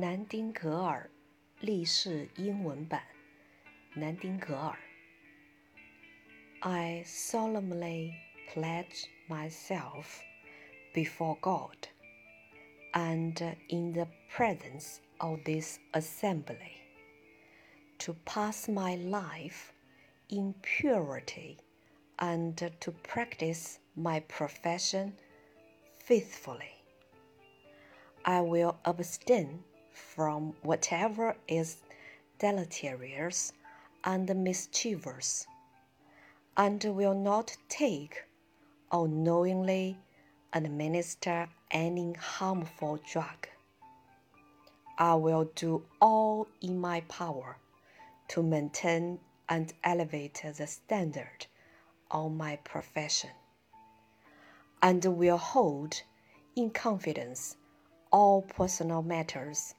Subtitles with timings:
[0.00, 1.10] 南丁格尔
[1.58, 3.02] 立誓英文版，
[3.94, 4.78] 南丁格尔。
[6.60, 8.12] I solemnly
[8.48, 10.20] pledge myself
[10.94, 11.88] before God
[12.92, 16.76] and in the presence of this assembly
[17.98, 19.72] to pass my life
[20.28, 21.56] in purity
[22.18, 25.14] and to practice my profession
[25.98, 26.84] faithfully.
[28.22, 29.64] I will abstain
[29.98, 31.78] from whatever is
[32.38, 33.52] deleterious
[34.04, 35.46] and mischievous,
[36.56, 38.24] and will not take
[38.90, 39.98] or knowingly
[40.52, 43.48] administer any harmful drug.
[44.96, 47.58] I will do all in my power
[48.28, 51.46] to maintain and elevate the standard
[52.10, 53.30] of my profession,
[54.82, 56.02] and will hold
[56.56, 57.56] in confidence
[58.10, 59.74] all personal matters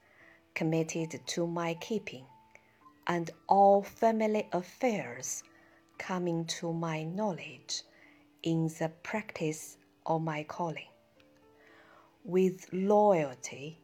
[0.59, 2.25] committed to my keeping,
[3.07, 5.41] and all family affairs
[5.97, 7.83] coming to my knowledge
[8.43, 10.91] in the practice of my calling.
[12.25, 13.79] With loyalty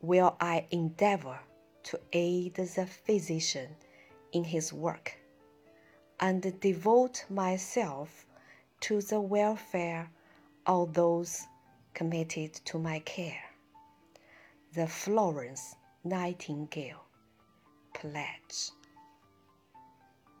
[0.00, 1.40] will I endeavor
[1.88, 3.74] to aid the physician
[4.30, 5.18] in his work
[6.20, 8.26] and devote myself
[8.82, 10.08] to the welfare
[10.66, 11.48] of those
[11.94, 13.42] committed to my care.
[14.74, 17.04] The Florence Nightingale
[17.94, 18.72] Pledge.